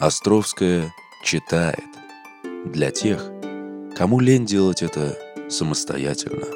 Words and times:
Островская 0.00 0.92
читает 1.22 1.84
для 2.64 2.90
тех, 2.90 3.30
кому 3.96 4.18
лень 4.18 4.44
делать 4.44 4.82
это 4.82 5.16
самостоятельно. 5.48 6.46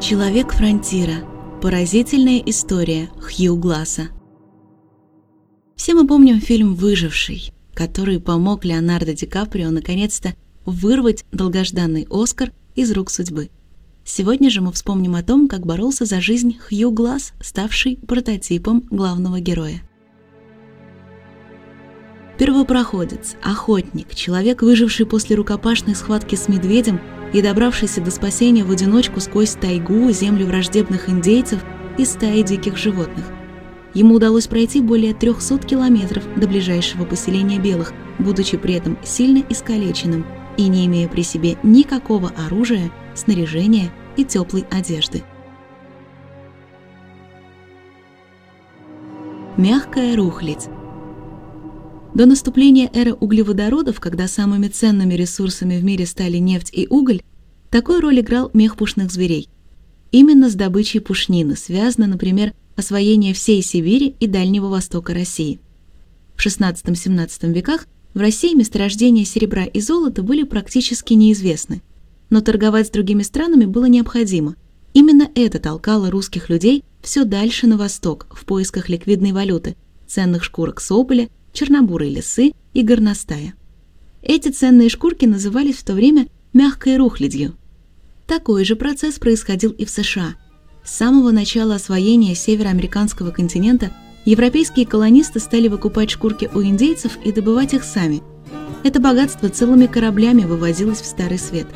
Человек 0.00 0.52
фронтира. 0.52 1.24
Поразительная 1.62 2.38
история 2.46 3.10
Хью 3.18 3.56
Гласса. 3.56 4.08
Все 5.74 5.94
мы 5.94 6.06
помним 6.06 6.40
фильм 6.40 6.74
«Выживший», 6.74 7.52
который 7.74 8.20
помог 8.20 8.64
Леонардо 8.64 9.14
Ди 9.14 9.26
Каприо 9.26 9.70
наконец-то 9.70 10.34
вырвать 10.66 11.24
долгожданный 11.32 12.06
Оскар 12.10 12.52
из 12.74 12.92
рук 12.92 13.10
судьбы. 13.10 13.50
Сегодня 14.12 14.50
же 14.50 14.60
мы 14.60 14.72
вспомним 14.72 15.14
о 15.14 15.22
том, 15.22 15.46
как 15.46 15.64
боролся 15.64 16.04
за 16.04 16.20
жизнь 16.20 16.58
Хью 16.58 16.90
Гласс, 16.90 17.32
ставший 17.40 17.96
прототипом 17.96 18.82
главного 18.90 19.38
героя. 19.38 19.82
Первопроходец, 22.36 23.36
охотник, 23.40 24.12
человек, 24.16 24.62
выживший 24.62 25.06
после 25.06 25.36
рукопашной 25.36 25.94
схватки 25.94 26.34
с 26.34 26.48
медведем 26.48 27.00
и 27.32 27.40
добравшийся 27.40 28.00
до 28.00 28.10
спасения 28.10 28.64
в 28.64 28.72
одиночку 28.72 29.20
сквозь 29.20 29.52
тайгу, 29.52 30.10
землю 30.10 30.46
враждебных 30.46 31.08
индейцев 31.08 31.64
и 31.96 32.04
стаи 32.04 32.42
диких 32.42 32.76
животных. 32.76 33.26
Ему 33.94 34.16
удалось 34.16 34.48
пройти 34.48 34.80
более 34.80 35.14
300 35.14 35.58
километров 35.58 36.24
до 36.34 36.48
ближайшего 36.48 37.04
поселения 37.04 37.60
белых, 37.60 37.92
будучи 38.18 38.56
при 38.56 38.74
этом 38.74 38.98
сильно 39.04 39.44
искалеченным 39.48 40.26
и 40.56 40.66
не 40.66 40.86
имея 40.86 41.08
при 41.08 41.22
себе 41.22 41.58
никакого 41.62 42.32
оружия, 42.36 42.90
снаряжения 43.14 43.92
и 44.20 44.24
теплой 44.24 44.64
одежды. 44.70 45.22
Мягкая 49.56 50.14
рухлядь. 50.16 50.68
До 52.14 52.26
наступления 52.26 52.90
эры 52.92 53.14
углеводородов, 53.14 54.00
когда 54.00 54.28
самыми 54.28 54.68
ценными 54.68 55.14
ресурсами 55.14 55.78
в 55.78 55.84
мире 55.84 56.06
стали 56.06 56.36
нефть 56.36 56.70
и 56.72 56.86
уголь, 56.88 57.22
такую 57.70 58.00
роль 58.00 58.20
играл 58.20 58.50
мех 58.52 58.76
пушных 58.76 59.10
зверей. 59.10 59.48
Именно 60.12 60.50
с 60.50 60.54
добычей 60.54 61.00
пушнины 61.00 61.56
связано, 61.56 62.06
например, 62.06 62.52
освоение 62.76 63.32
всей 63.32 63.62
Сибири 63.62 64.16
и 64.18 64.26
Дальнего 64.26 64.66
Востока 64.68 65.14
России. 65.14 65.60
В 66.36 66.44
XVI-XVII 66.44 67.52
веках 67.52 67.86
в 68.12 68.18
России 68.18 68.54
месторождения 68.54 69.24
серебра 69.24 69.64
и 69.64 69.80
золота 69.80 70.22
были 70.22 70.42
практически 70.42 71.14
неизвестны, 71.14 71.80
но 72.30 72.40
торговать 72.40 72.86
с 72.86 72.90
другими 72.90 73.22
странами 73.22 73.66
было 73.66 73.84
необходимо. 73.86 74.56
Именно 74.94 75.28
это 75.34 75.58
толкало 75.58 76.10
русских 76.10 76.48
людей 76.48 76.84
все 77.02 77.24
дальше 77.24 77.66
на 77.66 77.76
восток 77.76 78.26
в 78.30 78.44
поисках 78.44 78.88
ликвидной 78.88 79.32
валюты, 79.32 79.76
ценных 80.06 80.44
шкурок 80.44 80.80
соболя, 80.80 81.28
чернобурой 81.52 82.10
лисы 82.10 82.52
и 82.72 82.82
горностая. 82.82 83.54
Эти 84.22 84.48
ценные 84.48 84.88
шкурки 84.88 85.24
назывались 85.24 85.76
в 85.76 85.84
то 85.84 85.94
время 85.94 86.28
мягкой 86.52 86.96
рухлядью. 86.96 87.54
Такой 88.26 88.64
же 88.64 88.76
процесс 88.76 89.18
происходил 89.18 89.70
и 89.72 89.84
в 89.84 89.90
США. 89.90 90.34
С 90.84 90.96
самого 90.96 91.30
начала 91.30 91.76
освоения 91.76 92.34
североамериканского 92.34 93.30
континента 93.30 93.92
европейские 94.24 94.86
колонисты 94.86 95.40
стали 95.40 95.68
выкупать 95.68 96.10
шкурки 96.10 96.48
у 96.54 96.62
индейцев 96.62 97.18
и 97.24 97.32
добывать 97.32 97.74
их 97.74 97.84
сами. 97.84 98.22
Это 98.82 99.00
богатство 99.00 99.48
целыми 99.48 99.86
кораблями 99.86 100.44
вывозилось 100.44 101.00
в 101.00 101.06
Старый 101.06 101.38
Свет. 101.38 101.66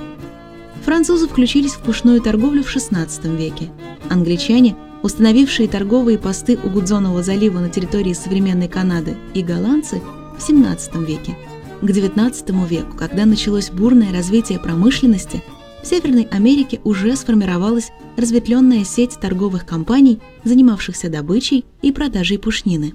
Французы 0.84 1.26
включились 1.26 1.72
в 1.72 1.80
пушную 1.80 2.20
торговлю 2.20 2.62
в 2.62 2.74
XVI 2.74 3.36
веке. 3.36 3.70
Англичане, 4.10 4.76
установившие 5.02 5.66
торговые 5.66 6.18
посты 6.18 6.58
у 6.62 6.68
Гудзонова 6.68 7.22
залива 7.22 7.58
на 7.58 7.70
территории 7.70 8.12
современной 8.12 8.68
Канады, 8.68 9.16
и 9.32 9.42
голландцы 9.42 10.02
в 10.38 10.46
XVII 10.46 11.02
веке. 11.06 11.38
К 11.80 11.84
XIX 11.84 12.68
веку, 12.68 12.96
когда 12.98 13.24
началось 13.24 13.70
бурное 13.70 14.12
развитие 14.12 14.58
промышленности, 14.58 15.42
в 15.82 15.86
Северной 15.86 16.24
Америке 16.30 16.80
уже 16.84 17.16
сформировалась 17.16 17.90
разветвленная 18.18 18.84
сеть 18.84 19.18
торговых 19.18 19.64
компаний, 19.64 20.20
занимавшихся 20.44 21.08
добычей 21.08 21.64
и 21.80 21.92
продажей 21.92 22.38
пушнины. 22.38 22.92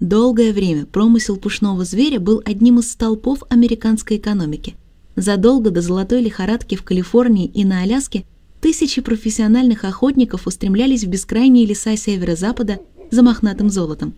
Долгое 0.00 0.54
время 0.54 0.86
промысел 0.86 1.36
пушного 1.36 1.84
зверя 1.84 2.18
был 2.18 2.40
одним 2.46 2.78
из 2.78 2.90
столпов 2.90 3.42
американской 3.50 4.16
экономики. 4.16 4.76
Задолго 5.18 5.70
до 5.70 5.80
золотой 5.80 6.22
лихорадки 6.22 6.76
в 6.76 6.84
Калифорнии 6.84 7.46
и 7.46 7.64
на 7.64 7.82
Аляске 7.82 8.24
тысячи 8.60 9.02
профессиональных 9.02 9.84
охотников 9.84 10.46
устремлялись 10.46 11.02
в 11.04 11.08
бескрайние 11.08 11.66
леса 11.66 11.96
северо-запада 11.96 12.78
за 13.10 13.22
мохнатым 13.22 13.68
золотом. 13.68 14.14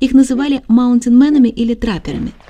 Их 0.00 0.12
называли 0.12 0.62
маунтинменами 0.66 1.48
или 1.48 1.74
трапперами– 1.74 2.32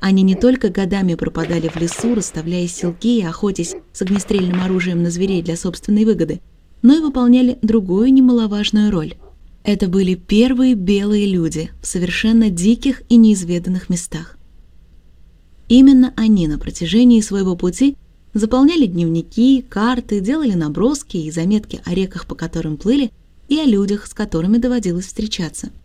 они 0.00 0.22
не 0.22 0.34
только 0.34 0.68
годами 0.68 1.14
пропадали 1.14 1.68
в 1.68 1.76
лесу, 1.76 2.14
расставляя 2.14 2.66
селки 2.68 3.18
и 3.18 3.24
охотясь 3.24 3.74
с 3.92 4.02
огнестрельным 4.02 4.60
оружием 4.60 5.02
на 5.02 5.10
зверей 5.10 5.42
для 5.42 5.56
собственной 5.56 6.04
выгоды, 6.04 6.40
но 6.82 6.94
и 6.96 7.00
выполняли 7.00 7.58
другую 7.62 8.12
немаловажную 8.12 8.90
роль. 8.90 9.14
Это 9.64 9.88
были 9.88 10.14
первые 10.14 10.74
белые 10.74 11.26
люди 11.26 11.70
в 11.82 11.86
совершенно 11.86 12.50
диких 12.50 13.02
и 13.08 13.16
неизведанных 13.16 13.88
местах. 13.88 14.38
Именно 15.68 16.12
они 16.16 16.46
на 16.48 16.58
протяжении 16.58 17.20
своего 17.20 17.56
пути 17.56 17.96
заполняли 18.34 18.86
дневники, 18.86 19.64
карты, 19.68 20.20
делали 20.20 20.52
наброски 20.52 21.16
и 21.16 21.30
заметки 21.30 21.80
о 21.84 21.94
реках, 21.94 22.26
по 22.26 22.34
которым 22.34 22.76
плыли, 22.76 23.10
и 23.48 23.58
о 23.58 23.64
людях, 23.64 24.06
с 24.06 24.14
которыми 24.14 24.58
доводилось 24.58 25.06
встречаться– 25.06 25.70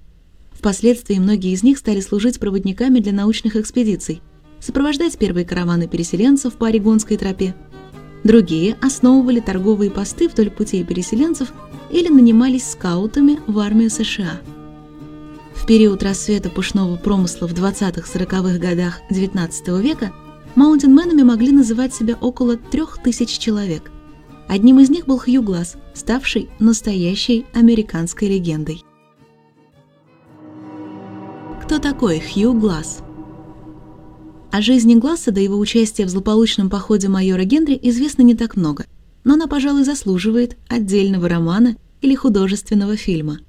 Впоследствии 0.62 1.16
многие 1.16 1.54
из 1.54 1.64
них 1.64 1.80
стали 1.80 2.02
служить 2.02 2.40
проводниками 2.40 3.00
для 3.00 3.14
научных 3.14 3.56
экспедиций, 3.56 4.22
сопровождать 4.60 5.18
первые 5.18 5.44
караваны 5.44 5.88
переселенцев 5.88 6.54
по 6.54 6.68
Орегонской 6.68 7.18
тропе. 7.18 7.56
Другие 8.24 8.78
основывали 8.80 9.40
торговые 9.40 9.90
посты 9.90 10.28
вдоль 10.28 10.52
путей 10.52 10.84
переселенцев 10.84 11.52
или 11.90 12.10
нанимались 12.10 12.70
скаутами 12.70 13.40
в 13.48 13.58
армию 13.58 13.90
США. 13.90 14.40
В 15.56 15.66
период 15.66 16.04
рассвета 16.04 16.50
пушного 16.50 16.96
промысла 16.96 17.48
в 17.48 17.54
20-40-х 17.54 18.58
годах 18.58 19.02
XIX 19.10 19.82
века 19.82 20.14
маунтинменами 20.56 21.24
могли 21.24 21.52
называть 21.52 21.94
себя 21.94 22.18
около 22.20 22.58
трех 22.58 22.98
тысяч 23.02 23.38
человек. 23.38 23.92
Одним 24.48 24.80
из 24.80 24.90
них 24.90 25.06
был 25.06 25.18
Хью 25.18 25.42
Гласс, 25.42 25.76
ставший 25.94 26.50
настоящей 26.60 27.46
американской 27.54 28.28
легендой. 28.28 28.84
Кто 31.64 31.80
такой 31.80 32.20
Хью 32.20 32.54
Гласс? 32.54 33.02
О 34.52 34.62
жизни 34.62 34.96
Гласса 34.96 35.32
до 35.32 35.40
его 35.40 35.58
участия 35.58 36.06
в 36.06 36.10
злополучном 36.10 36.70
походе 36.70 37.08
майора 37.08 37.46
Генри 37.46 37.80
известно 37.82 38.24
не 38.24 38.36
так 38.36 38.58
много, 38.58 38.86
но 39.24 39.36
она, 39.36 39.48
пожалуй, 39.48 39.86
заслуживает 39.86 40.58
отдельного 40.68 41.30
романа 41.30 41.78
или 42.02 42.16
художественного 42.16 42.98
фильма. 42.98 43.40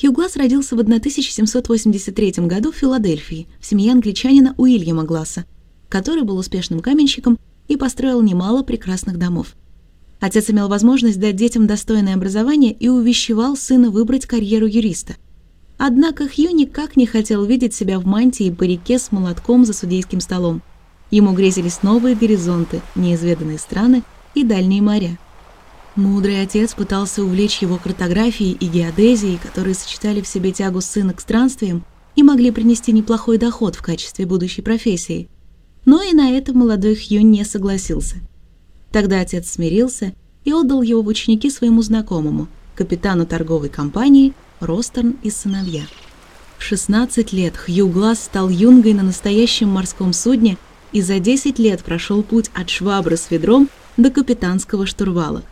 Хью 0.00 0.12
Гласс 0.12 0.36
родился 0.36 0.76
в 0.76 0.80
1783 0.80 2.32
году 2.46 2.72
в 2.72 2.76
Филадельфии 2.76 3.48
в 3.60 3.66
семье 3.66 3.92
англичанина 3.92 4.54
Уильяма 4.58 5.04
Гласса, 5.04 5.44
который 5.88 6.22
был 6.22 6.36
успешным 6.36 6.80
каменщиком 6.80 7.38
и 7.68 7.76
построил 7.76 8.22
немало 8.22 8.62
прекрасных 8.62 9.18
домов. 9.18 9.54
Отец 10.20 10.50
имел 10.50 10.68
возможность 10.68 11.20
дать 11.20 11.36
детям 11.36 11.66
достойное 11.66 12.14
образование 12.14 12.72
и 12.72 12.88
увещевал 12.88 13.56
сына 13.56 13.90
выбрать 13.90 14.26
карьеру 14.26 14.66
юриста– 14.66 15.16
Однако 15.78 16.26
Хью 16.26 16.50
никак 16.54 16.96
не 16.96 17.06
хотел 17.06 17.44
видеть 17.44 17.74
себя 17.74 17.98
в 17.98 18.06
мантии 18.06 18.46
и 18.46 18.50
парике 18.50 18.98
с 18.98 19.12
молотком 19.12 19.64
за 19.64 19.74
судейским 19.74 20.20
столом. 20.20 20.62
Ему 21.10 21.32
грезились 21.34 21.82
новые 21.82 22.16
горизонты, 22.16 22.80
неизведанные 22.94 23.58
страны 23.58 24.02
и 24.34 24.42
дальние 24.42 24.80
моря. 24.80 25.18
Мудрый 25.96 26.42
отец 26.42 26.74
пытался 26.74 27.24
увлечь 27.24 27.62
его 27.62 27.78
картографией 27.78 28.52
и 28.52 28.66
геодезией, 28.66 29.38
которые 29.38 29.74
сочетали 29.74 30.20
в 30.20 30.28
себе 30.28 30.52
тягу 30.52 30.82
сына 30.82 31.14
к 31.14 31.20
странствиям 31.20 31.86
и 32.16 32.22
могли 32.22 32.50
принести 32.50 32.92
неплохой 32.92 33.38
доход 33.38 33.76
в 33.76 33.82
качестве 33.82 34.26
будущей 34.26 34.60
профессии. 34.60 35.28
Но 35.86 36.02
и 36.02 36.12
на 36.12 36.32
это 36.32 36.52
молодой 36.52 36.96
Хью 36.96 37.24
не 37.24 37.44
согласился. 37.44 38.16
Тогда 38.92 39.20
отец 39.20 39.50
смирился 39.50 40.14
и 40.44 40.52
отдал 40.52 40.82
его 40.82 41.00
в 41.00 41.06
ученики 41.06 41.48
своему 41.48 41.80
знакомому, 41.80 42.48
капитану 42.74 43.24
торговой 43.24 43.70
компании– 43.70 44.34
Ростерн 44.60 45.16
и 45.22 45.30
сыновья. 45.30 45.82
В 46.58 46.62
16 46.62 47.32
лет 47.32 47.56
Хью 47.56 47.88
Глаз 47.88 48.20
стал 48.24 48.48
юнгой 48.48 48.92
на 48.92 49.02
настоящем 49.02 49.68
морском 49.68 50.12
судне 50.12 50.58
и 50.92 51.00
за 51.00 51.20
10 51.20 51.58
лет 51.58 51.82
прошел 51.82 52.22
путь 52.22 52.50
от 52.54 52.68
швабры 52.68 53.16
с 53.16 53.30
ведром 53.30 53.68
до 53.96 54.10
капитанского 54.10 54.86
штурвала. 54.86 55.42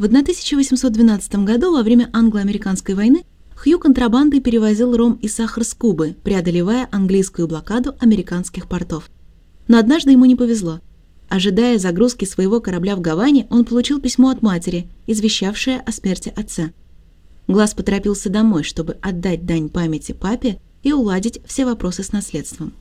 В 0.00 0.04
1812 0.04 1.44
году 1.44 1.74
во 1.74 1.82
время 1.82 2.08
англо-американской 2.14 2.94
войны 2.94 3.22
Хью 3.54 3.78
контрабандой 3.78 4.40
перевозил 4.40 4.96
ром 4.96 5.18
и 5.20 5.28
сахар 5.28 5.62
с 5.62 5.74
Кубы, 5.74 6.16
преодолевая 6.24 6.88
английскую 6.90 7.46
блокаду 7.46 7.94
американских 8.00 8.66
портов. 8.66 9.10
Но 9.68 9.76
однажды 9.78 10.12
ему 10.12 10.24
не 10.24 10.36
повезло. 10.36 10.80
Ожидая 11.28 11.78
загрузки 11.78 12.24
своего 12.24 12.62
корабля 12.62 12.96
в 12.96 13.02
Гаване, 13.02 13.46
он 13.50 13.66
получил 13.66 14.00
письмо 14.00 14.30
от 14.30 14.40
матери, 14.40 14.88
извещавшее 15.06 15.80
о 15.80 15.92
смерти 15.92 16.32
отца. 16.34 16.70
Глаз 17.46 17.74
поторопился 17.74 18.30
домой, 18.30 18.62
чтобы 18.62 18.96
отдать 19.02 19.44
дань 19.44 19.68
памяти 19.68 20.12
папе 20.12 20.62
и 20.82 20.94
уладить 20.94 21.42
все 21.44 21.66
вопросы 21.66 22.04
с 22.04 22.12
наследством. 22.12 22.72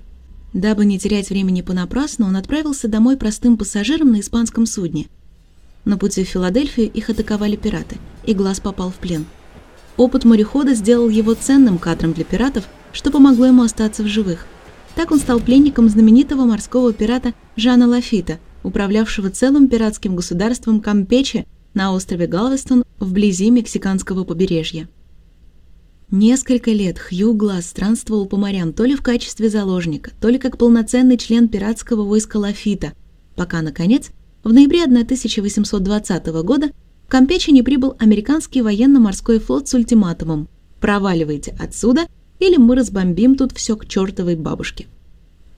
Дабы 0.54 0.86
не 0.86 0.98
терять 0.98 1.30
времени 1.30 1.64
понапрасну, 1.64 2.28
он 2.28 2.38
отправился 2.38 2.88
домой 2.88 3.18
простым 3.18 3.58
пассажиром 3.58 4.14
на 4.14 4.22
испанском 4.22 4.66
судне. 4.66 5.10
На 5.86 5.98
пути 5.98 6.24
в 6.24 6.28
Филадельфию 6.28 6.92
их 6.92 7.10
атаковали 7.10 7.56
пираты, 7.56 7.98
и 8.26 8.34
Глаз 8.34 8.60
попал 8.60 8.90
в 8.90 8.96
плен. 8.96 9.26
Опыт 9.98 10.24
морехода 10.24 10.74
сделал 10.76 11.10
его 11.10 11.34
ценным 11.34 11.78
кадром 11.78 12.14
для 12.14 12.24
пиратов, 12.24 12.66
что 12.94 13.12
помогло 13.12 13.48
ему 13.48 13.64
остаться 13.64 14.04
в 14.04 14.08
живых. 14.08 14.46
Так 14.96 15.12
он 15.12 15.20
стал 15.20 15.40
пленником 15.40 15.90
знаменитого 15.90 16.46
морского 16.46 16.94
пирата 16.94 17.34
Жана 17.56 17.88
Лафита, 17.88 18.40
управлявшего 18.64 19.30
целым 19.30 19.68
пиратским 19.68 20.16
государством 20.16 20.82
Кампече 20.82 21.46
на 21.74 21.94
острове 21.94 22.28
Галвестон 22.28 22.84
вблизи 23.00 23.50
мексиканского 23.50 24.24
побережья. 24.24 24.90
Несколько 26.12 26.72
лет 26.72 26.98
Хью 26.98 27.34
Глаз 27.34 27.68
странствовал 27.68 28.26
по 28.26 28.36
морям 28.36 28.74
то 28.74 28.84
ли 28.84 28.96
в 28.96 29.02
качестве 29.04 29.48
заложника, 29.50 30.12
то 30.20 30.30
ли 30.30 30.40
как 30.40 30.58
полноценный 30.58 31.18
член 31.18 31.48
пиратского 31.48 32.04
войска 32.04 32.38
Лафита, 32.38 32.94
пока, 33.36 33.62
наконец, 33.62 34.10
в 34.44 34.54
ноябре 34.54 34.84
1820 34.86 36.28
года 36.44 36.70
в 37.06 37.10
Кампече 37.10 37.52
не 37.52 37.62
прибыл 37.62 37.96
американский 38.00 38.62
военно-морской 38.62 39.40
флот 39.40 39.68
с 39.68 39.74
ультиматумом 39.74 40.48
«Проваливайте 40.80 41.56
отсюда, 41.60 42.08
или 42.40 42.56
мы 42.56 42.76
разбомбим 42.76 43.36
тут 43.36 43.52
все 43.52 43.76
к 43.76 43.88
чертовой 43.88 44.36
бабушке». 44.36 44.88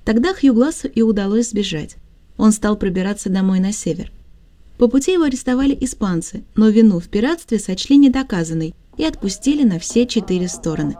Тогда 0.04 0.34
Хью 0.34 0.54
Глассу 0.54 0.88
и 0.88 1.04
удалось 1.04 1.50
сбежать. 1.50 1.98
Он 2.38 2.52
стал 2.52 2.76
пробираться 2.76 3.30
домой 3.30 3.60
на 3.60 3.72
север. 3.72 4.12
По 4.80 4.88
пути 4.88 5.14
его 5.14 5.26
арестовали 5.26 5.78
испанцы, 5.80 6.44
но 6.56 6.70
вину 6.70 7.00
в 7.00 7.08
пиратстве 7.08 7.60
сочли 7.60 7.98
недоказанной 7.98 8.74
и 8.98 9.04
отпустили 9.04 9.64
на 9.64 9.78
все 9.78 10.08
четыре 10.08 10.48
стороны. 10.48 10.96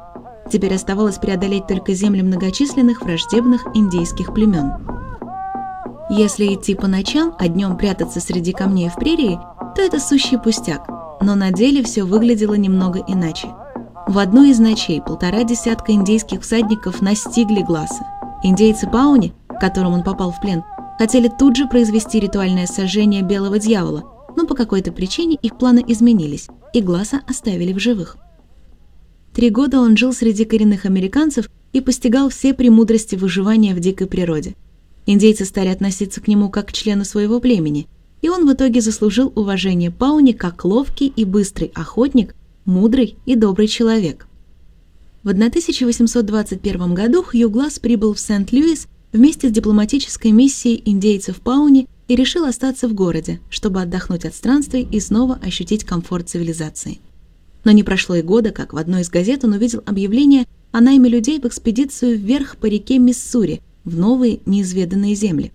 Теперь 0.52 0.76
оставалось 0.76 1.18
преодолеть 1.18 1.66
только 1.66 1.94
земли 1.94 2.22
многочисленных 2.22 3.02
враждебных 3.02 3.66
индейских 3.74 4.36
племен. 4.36 5.01
Если 6.14 6.54
идти 6.54 6.76
по 6.76 6.88
ночам, 6.88 7.34
а 7.40 7.48
днем 7.48 7.78
прятаться 7.78 8.20
среди 8.20 8.52
камней 8.52 8.90
в 8.90 8.96
прерии, 8.96 9.40
то 9.78 9.82
это 9.82 9.98
сущий 9.98 10.38
пустяк, 10.38 10.86
но 11.22 11.36
на 11.36 11.52
деле 11.52 11.82
все 11.84 12.04
выглядело 12.04 12.56
немного 12.56 13.02
иначе. 13.08 13.48
В 14.08 14.18
одну 14.18 14.44
из 14.44 14.60
ночей 14.60 15.02
полтора 15.02 15.46
десятка 15.46 15.94
индейских 15.94 16.42
всадников 16.42 17.02
настигли 17.02 17.62
Гласа. 17.62 18.06
Индейцы 18.44 18.90
Пауни, 18.90 19.34
которым 19.62 19.94
он 19.94 20.04
попал 20.04 20.34
в 20.34 20.42
плен, 20.42 20.64
хотели 21.00 21.32
тут 21.40 21.56
же 21.56 21.66
произвести 21.66 22.20
ритуальное 22.20 22.68
сожжение 22.68 23.22
белого 23.22 23.58
дьявола, 23.58 24.04
но 24.36 24.46
по 24.46 24.54
какой-то 24.54 24.92
причине 24.92 25.38
их 25.42 25.58
планы 25.58 25.82
изменились, 25.88 26.50
и 26.74 26.82
Гласа 26.82 27.22
оставили 27.26 27.72
в 27.72 27.80
живых. 27.80 28.18
Три 29.34 29.50
года 29.50 29.80
он 29.80 29.96
жил 29.96 30.12
среди 30.12 30.44
коренных 30.44 30.86
американцев 30.86 31.50
и 31.72 31.80
постигал 31.80 32.28
все 32.28 32.54
премудрости 32.54 33.16
выживания 33.16 33.74
в 33.74 33.80
дикой 33.80 34.08
природе. 34.08 34.58
Индейцы 35.06 35.46
стали 35.46 35.70
относиться 35.70 36.22
к 36.22 36.28
нему 36.28 36.50
как 36.50 36.68
к 36.68 36.72
члену 36.72 37.06
своего 37.06 37.40
племени, 37.40 37.88
и 38.22 38.30
он 38.30 38.48
в 38.48 38.54
итоге 38.54 38.82
заслужил 38.82 39.32
уважение 39.36 39.92
Пауни 39.92 40.32
как 40.32 40.64
ловкий 40.64 41.08
и 41.16 41.26
быстрый 41.26 41.72
охотник, 41.74 42.36
мудрый 42.66 43.18
и 43.26 43.36
добрый 43.36 43.68
человек. 43.68 44.28
В 45.24 45.30
1821 45.30 46.94
году 46.94 47.24
Хью 47.24 47.52
прибыл 47.82 48.14
в 48.14 48.20
Сент-Луис 48.20 48.88
вместе 49.12 49.50
с 49.50 49.52
дипломатической 49.52 50.32
миссией 50.32 50.82
индейцев 50.86 51.42
Пауни 51.42 51.88
и 52.08 52.16
решил 52.16 52.46
остаться 52.46 52.88
в 52.88 52.94
городе, 52.94 53.40
чтобы 53.50 53.82
отдохнуть 53.82 54.26
от 54.26 54.36
странствий 54.36 54.88
и 54.90 55.00
снова 55.00 55.40
ощутить 55.42 55.84
комфорт 55.84 56.30
цивилизации. 56.30 57.00
Но 57.64 57.72
не 57.72 57.84
прошло 57.84 58.16
и 58.16 58.22
года, 58.22 58.52
как 58.52 58.74
в 58.74 58.78
одной 58.78 59.02
из 59.02 59.10
газет 59.10 59.44
он 59.44 59.54
увидел 59.54 59.84
объявление 59.86 60.46
о 60.72 60.82
найме 60.82 61.10
людей 61.10 61.40
в 61.40 61.46
экспедицию 61.46 62.18
вверх 62.18 62.58
по 62.58 62.66
реке 62.66 62.98
Миссури 62.98 63.62
в 63.84 63.98
новые 63.98 64.40
неизведанные 64.46 65.16
земли. 65.16 65.52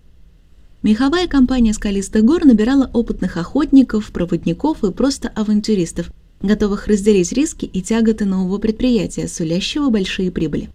Меховая 0.83 1.27
компания 1.27 1.73
«Скалистых 1.73 2.23
гор» 2.23 2.45
набирала 2.45 2.89
опытных 2.93 3.37
охотников, 3.37 4.11
проводников 4.11 4.83
и 4.83 4.91
просто 4.91 5.29
авантюристов, 5.29 6.11
готовых 6.41 6.87
разделить 6.87 7.31
риски 7.31 7.65
и 7.65 7.81
тяготы 7.81 8.25
нового 8.25 8.57
предприятия, 8.59 9.27
сулящего 9.27 9.89
большие 9.89 10.31
прибыли. 10.31 10.69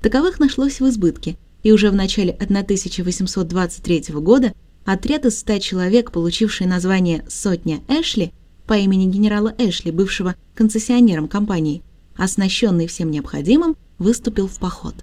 Таковых 0.00 0.40
нашлось 0.40 0.80
в 0.80 0.88
избытке, 0.88 1.36
и 1.62 1.72
уже 1.72 1.90
в 1.90 1.94
начале 1.94 2.32
1823 2.32 4.14
года 4.14 4.52
отряд 4.84 5.24
из 5.24 5.38
100 5.38 5.58
человек, 5.58 6.10
получивший 6.10 6.66
название 6.66 7.24
«Сотня 7.28 7.80
Эшли» 7.88 8.32
по 8.66 8.74
имени 8.74 9.10
генерала 9.10 9.54
Эшли, 9.58 9.90
бывшего 9.90 10.34
концессионером 10.54 11.28
компании, 11.28 11.82
оснащенный 12.16 12.86
всем 12.86 13.10
необходимым, 13.10 13.76
выступил 13.98 14.48
в 14.48 14.58
поход. 14.58 14.94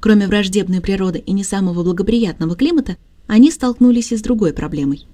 Кроме 0.00 0.26
враждебной 0.26 0.80
природы 0.80 1.18
и 1.18 1.32
не 1.32 1.44
самого 1.44 1.82
благоприятного 1.82 2.54
климата, 2.54 2.96
они 3.26 3.50
столкнулись 3.50 4.12
и 4.12 4.16
с 4.16 4.22
другой 4.22 4.52
проблемой. 4.52 5.06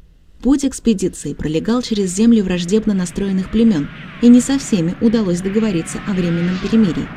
Путь 0.42 0.64
экспедиции 0.64 1.34
пролегал 1.34 1.82
через 1.82 2.14
земли 2.14 2.42
враждебно 2.42 2.94
настроенных 2.94 3.50
племен, 3.50 3.88
и 4.22 4.28
не 4.28 4.40
со 4.40 4.58
всеми 4.58 4.96
удалось 5.00 5.40
договориться 5.40 6.00
о 6.06 6.12
временном 6.12 6.58
перемирии. 6.58 7.08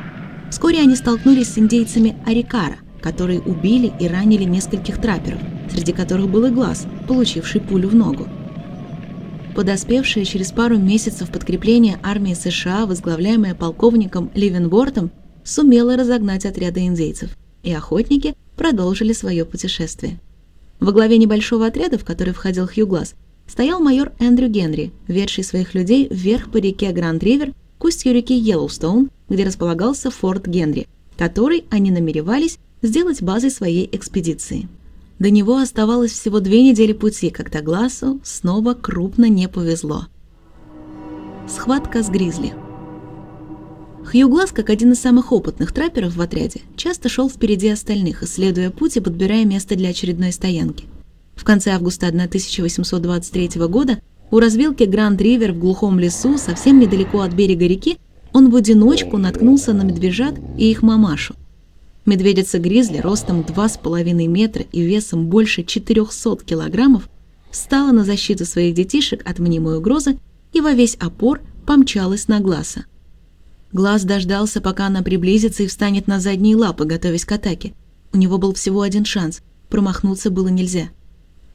Вскоре 0.50 0.80
они 0.80 0.94
столкнулись 0.94 1.48
с 1.48 1.58
индейцами 1.58 2.16
Арикара, 2.24 2.76
которые 3.02 3.40
убили 3.40 3.92
и 4.00 4.06
ранили 4.06 4.44
нескольких 4.44 5.00
трапперов, 5.00 5.40
среди 5.70 5.92
которых 5.92 6.28
был 6.30 6.46
и 6.46 6.50
глаз, 6.50 6.86
получивший 7.08 7.60
пулю 7.60 7.88
в 7.88 7.94
ногу. 7.94 8.28
Подоспевшее 9.56 10.24
через 10.24 10.52
пару 10.52 10.78
месяцев 10.78 11.30
подкрепление 11.30 11.98
армии 12.02 12.34
США, 12.34 12.86
возглавляемое 12.86 13.54
полковником 13.54 14.30
Ливенбортом, 14.34 15.10
сумело 15.44 15.96
разогнать 15.96 16.44
отряды 16.44 16.80
индейцев, 16.86 17.30
и 17.66 17.72
охотники 17.72 18.34
продолжили 18.56 19.12
свое 19.12 19.44
путешествие. 19.44 20.18
Во 20.80 20.92
главе 20.92 21.18
небольшого 21.18 21.66
отряда, 21.66 21.98
в 21.98 22.04
который 22.04 22.32
входил 22.32 22.66
Хьюглас, 22.66 23.14
стоял 23.46 23.80
майор 23.80 24.12
Эндрю 24.18 24.48
Генри, 24.48 24.92
ведший 25.08 25.44
своих 25.44 25.74
людей 25.74 26.06
вверх 26.10 26.50
по 26.50 26.58
реке 26.58 26.92
Гранд-Ривер 26.92 27.52
к 27.78 27.84
устью 27.84 28.14
реки 28.14 28.34
Йеллоустоун, 28.34 29.10
где 29.28 29.44
располагался 29.44 30.10
форт 30.10 30.46
Генри, 30.46 30.86
который 31.18 31.64
они 31.70 31.90
намеревались 31.90 32.58
сделать 32.82 33.22
базой 33.22 33.50
своей 33.50 33.88
экспедиции. 33.90 34.68
До 35.18 35.30
него 35.30 35.56
оставалось 35.56 36.12
всего 36.12 36.40
две 36.40 36.62
недели 36.62 36.92
пути, 36.92 37.30
когда 37.30 37.62
Глассу 37.62 38.20
снова 38.22 38.74
крупно 38.74 39.28
не 39.28 39.48
повезло. 39.48 40.06
Схватка 41.48 42.02
с 42.02 42.10
Гризли 42.10 42.52
Хью 44.06 44.28
Глаз, 44.28 44.52
как 44.52 44.70
один 44.70 44.92
из 44.92 45.00
самых 45.00 45.32
опытных 45.32 45.72
трапперов 45.72 46.14
в 46.14 46.20
отряде, 46.20 46.60
часто 46.76 47.08
шел 47.08 47.28
впереди 47.28 47.68
остальных, 47.68 48.22
исследуя 48.22 48.70
путь 48.70 48.96
и 48.96 49.00
подбирая 49.00 49.44
место 49.44 49.74
для 49.74 49.88
очередной 49.88 50.30
стоянки. 50.30 50.84
В 51.34 51.42
конце 51.42 51.72
августа 51.72 52.06
1823 52.06 53.66
года 53.66 53.98
у 54.30 54.38
развилки 54.38 54.84
Гранд-Ривер 54.84 55.52
в 55.52 55.58
глухом 55.58 55.98
лесу, 55.98 56.38
совсем 56.38 56.78
недалеко 56.78 57.22
от 57.22 57.32
берега 57.32 57.66
реки, 57.66 57.98
он 58.32 58.50
в 58.50 58.54
одиночку 58.54 59.18
наткнулся 59.18 59.72
на 59.72 59.82
медвежат 59.82 60.36
и 60.56 60.70
их 60.70 60.82
мамашу. 60.82 61.34
Медведица-гризли 62.04 62.98
ростом 62.98 63.40
2,5 63.40 64.28
метра 64.28 64.64
и 64.70 64.82
весом 64.82 65.26
больше 65.26 65.64
400 65.64 66.44
килограммов 66.44 67.08
встала 67.50 67.90
на 67.90 68.04
защиту 68.04 68.44
своих 68.44 68.74
детишек 68.74 69.28
от 69.28 69.40
мнимой 69.40 69.78
угрозы 69.78 70.16
и 70.52 70.60
во 70.60 70.70
весь 70.70 70.94
опор 70.94 71.40
помчалась 71.66 72.28
на 72.28 72.38
Глаза. 72.38 72.84
Глаз 73.76 74.04
дождался, 74.04 74.62
пока 74.62 74.86
она 74.86 75.02
приблизится 75.02 75.62
и 75.62 75.66
встанет 75.66 76.06
на 76.06 76.18
задние 76.18 76.56
лапы, 76.56 76.86
готовясь 76.86 77.26
к 77.26 77.32
атаке. 77.32 77.74
У 78.10 78.16
него 78.16 78.38
был 78.38 78.54
всего 78.54 78.80
один 78.80 79.04
шанс, 79.04 79.42
промахнуться 79.68 80.30
было 80.30 80.48
нельзя. 80.48 80.88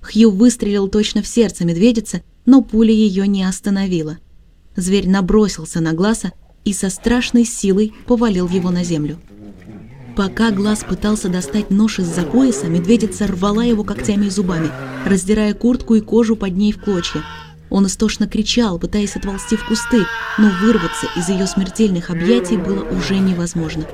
Хью 0.01 0.29
выстрелил 0.29 0.87
точно 0.87 1.23
в 1.23 1.27
сердце 1.27 1.65
медведицы, 1.65 2.23
но 2.45 2.61
пуля 2.61 2.93
ее 2.93 3.27
не 3.27 3.43
остановила. 3.43 4.19
Зверь 4.75 5.09
набросился 5.09 5.81
на 5.81 5.93
Глаза 5.93 6.31
и 6.63 6.73
со 6.73 6.91
страшной 6.91 7.43
силой 7.43 7.91
повалил 8.05 8.47
его 8.47 8.69
на 8.69 8.83
землю. 8.83 9.17
Пока 10.15 10.51
Глаз 10.51 10.85
пытался 10.87 11.27
достать 11.27 11.71
нож 11.71 11.97
из-за 11.97 12.21
пояса, 12.21 12.67
медведица 12.67 13.25
рвала 13.25 13.63
его 13.63 13.83
когтями 13.83 14.27
и 14.27 14.29
зубами, 14.29 14.69
раздирая 15.07 15.55
куртку 15.55 15.95
и 15.95 16.01
кожу 16.01 16.35
под 16.35 16.55
ней 16.55 16.71
в 16.71 16.83
клочья. 16.83 17.23
Он 17.71 17.87
истошно 17.87 18.27
кричал, 18.27 18.77
пытаясь 18.77 19.15
отползти 19.15 19.55
в 19.55 19.67
кусты, 19.67 20.05
но 20.37 20.51
вырваться 20.61 21.07
из 21.15 21.29
ее 21.29 21.47
смертельных 21.47 22.11
объятий 22.11 22.57
было 22.57 22.83
уже 22.83 23.17
невозможно. 23.17 23.87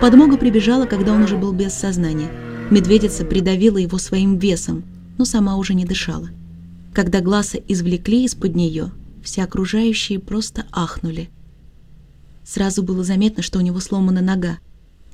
Подмога 0.00 0.36
прибежала, 0.36 0.86
когда 0.86 1.12
он 1.12 1.24
уже 1.24 1.36
был 1.36 1.52
без 1.52 1.74
сознания. 1.74 2.30
Медведица 2.70 3.24
придавила 3.24 3.78
его 3.78 3.98
своим 3.98 4.38
весом, 4.38 4.84
но 5.18 5.24
сама 5.24 5.56
уже 5.56 5.74
не 5.74 5.84
дышала. 5.84 6.28
Когда 6.94 7.20
Гласа 7.20 7.58
извлекли 7.66 8.24
из-под 8.24 8.54
нее, 8.54 8.92
все 9.24 9.42
окружающие 9.42 10.20
просто 10.20 10.66
ахнули. 10.70 11.28
Сразу 12.44 12.84
было 12.84 13.02
заметно, 13.02 13.42
что 13.42 13.58
у 13.58 13.62
него 13.62 13.80
сломана 13.80 14.20
нога, 14.20 14.58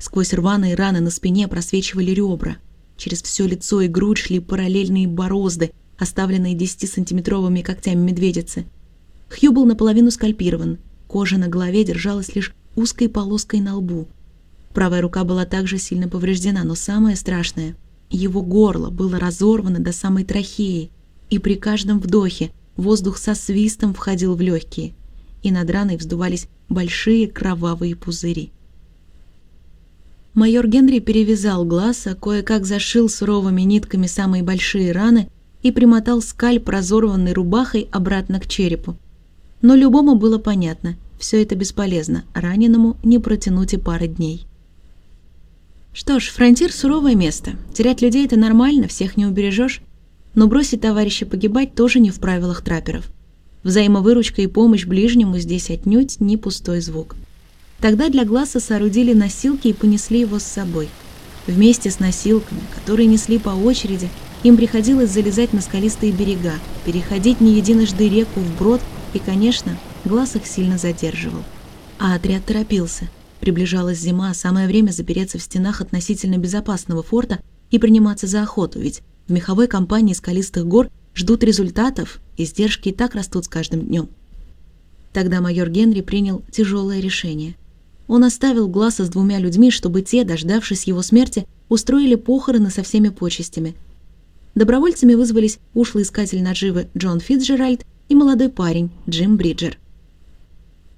Сквозь 0.03 0.33
рваные 0.33 0.75
раны 0.75 0.99
на 0.99 1.09
спине 1.09 1.47
просвечивали 1.47 2.11
ребра. 2.11 2.57
Через 2.97 3.23
все 3.23 3.47
лицо 3.47 3.79
и 3.79 3.87
грудь 3.87 4.17
шли 4.17 4.41
параллельные 4.41 5.07
борозды, 5.07 5.71
оставленные 5.97 6.55
10-сантиметровыми 6.55 7.61
когтями 7.61 8.11
медведицы. 8.11 8.65
Хью 9.29 9.51
был 9.51 9.65
наполовину 9.65 10.11
скальпирован. 10.11 10.79
Кожа 11.07 11.37
на 11.37 11.47
голове 11.47 11.83
держалась 11.83 12.35
лишь 12.35 12.53
узкой 12.75 13.09
полоской 13.09 13.59
на 13.59 13.77
лбу. 13.77 14.07
Правая 14.73 15.01
рука 15.01 15.23
была 15.23 15.45
также 15.45 15.77
сильно 15.77 16.07
повреждена, 16.07 16.63
но 16.63 16.75
самое 16.75 17.15
страшное— 17.15 17.75
его 18.13 18.43
горло 18.43 18.91
было 18.91 19.19
разорвано 19.19 19.79
до 19.79 19.91
самой 19.91 20.23
трахеи, 20.23 20.91
и 21.31 21.39
при 21.39 21.55
каждом 21.55 21.99
вдохе 21.99 22.51
воздух 22.77 23.17
со 23.17 23.33
свистом 23.33 23.95
входил 23.95 24.35
в 24.35 24.41
легкие, 24.41 24.93
и 25.41 25.51
над 25.51 25.67
раной 25.71 25.97
вздувались 25.97 26.47
большие 26.69 27.27
кровавые 27.27 27.95
пузыри. 27.95 28.51
Майор 30.35 30.67
Генри 30.67 30.99
перевязал 30.99 31.65
глаз, 31.65 32.05
а 32.05 32.13
кое-как 32.13 32.65
зашил 32.65 33.09
суровыми 33.09 33.63
нитками 33.63 34.05
самые 34.05 34.43
большие 34.43 34.91
раны 34.91 35.27
и 35.63 35.71
примотал 35.71 36.21
скальп 36.21 36.69
разорванной 36.69 37.33
рубахой 37.33 37.87
обратно 37.91 38.39
к 38.39 38.47
черепу. 38.47 38.95
Но 39.61 39.75
любому 39.75 40.15
было 40.15 40.37
понятно, 40.37 40.97
все 41.17 41.41
это 41.41 41.55
бесполезно, 41.55 42.25
раненому 42.33 42.97
не 43.03 43.17
протянуть 43.17 43.73
и 43.73 43.77
пары 43.77 44.07
дней. 44.07 44.45
Что 45.93 46.19
ж, 46.19 46.25
фронтир– 46.29 46.71
суровое 46.73 47.15
место. 47.15 47.53
Терять 47.73 48.01
людей– 48.01 48.25
это 48.27 48.35
нормально, 48.35 48.87
всех 48.87 49.15
не 49.15 49.25
убережешь. 49.25 49.81
Но 50.35 50.47
бросить 50.47 50.81
товарища 50.81 51.25
погибать 51.25 51.75
тоже 51.75 51.99
не 51.99 52.09
в 52.09 52.19
правилах 52.19 52.61
трапперов. 52.63 53.07
Взаимовыручка 53.63 54.41
и 54.41 54.47
помощь 54.47 54.85
ближнему 54.85 55.37
здесь 55.37 55.69
отнюдь 55.69 56.19
не 56.19 56.35
пустой 56.35 56.81
звук. 56.81 57.15
Тогда 57.79 58.09
для 58.09 58.25
Глаза 58.25 58.59
соорудили 58.59 59.13
носилки 59.13 59.67
и 59.67 59.73
понесли 59.73 60.21
его 60.21 60.39
с 60.39 60.43
собой. 60.43 60.89
Вместе 61.45 61.91
с 61.91 61.99
носилками, 61.99 62.61
которые 62.73 63.05
несли 63.05 63.37
по 63.37 63.49
очереди, 63.49 64.09
им 64.43 64.57
приходилось 64.57 65.09
залезать 65.09 65.53
на 65.53 65.61
скалистые 65.61 66.11
берега, 66.11 66.53
переходить 66.85 67.39
не 67.39 67.55
единожды 67.55 68.09
реку 68.09 68.41
вброд, 68.41 68.81
и, 69.13 69.19
конечно, 69.19 69.77
глаз 70.03 70.35
их 70.35 70.45
сильно 70.45 70.77
задерживал. 70.77 71.43
А 71.97 72.15
отряд 72.15 72.45
торопился. 72.45 73.09
Приближалась 73.39 73.99
зима, 73.99 74.33
самое 74.33 74.67
время 74.67 74.91
запереться 74.91 75.37
в 75.37 75.41
стенах 75.41 75.81
относительно 75.81 76.37
безопасного 76.37 77.03
форта 77.03 77.39
и 77.71 77.79
приниматься 77.79 78.27
за 78.27 78.41
охоту, 78.41 78.79
ведь 78.79 79.01
в 79.27 79.31
меховой 79.31 79.67
компании 79.67 80.13
скалистых 80.13 80.65
гор 80.65 80.89
ждут 81.15 81.43
результатов, 81.43 82.19
издержки 82.37 82.89
и 82.89 82.93
так 82.93 83.15
растут 83.15 83.45
с 83.45 83.47
каждым 83.47 83.81
днем. 83.81 84.09
Тогда 85.13 85.41
майор 85.41 85.69
Генри 85.69 86.01
принял 86.01 86.41
тяжелое 86.51 86.99
решение. 86.99 87.55
Он 88.07 88.23
оставил 88.23 88.67
Гласа 88.67 89.05
с 89.05 89.09
двумя 89.09 89.39
людьми, 89.39 89.71
чтобы 89.71 90.01
те, 90.01 90.23
дождавшись 90.25 90.83
его 90.85 91.01
смерти, 91.01 91.45
устроили 91.69 92.15
похороны 92.15 92.71
со 92.71 92.83
всеми 92.83 93.09
почестями– 93.09 93.75
Добровольцами 94.55 95.15
вызвались 95.15 95.57
ушлый 95.73 96.03
искатель 96.03 96.43
наживы 96.43 96.87
Джон 96.95 97.19
Фитджеральд 97.19 97.83
и 98.07 98.13
молодой 98.13 98.49
парень 98.49 98.91
Джим 99.09 99.35
Бриджер. 99.35 99.79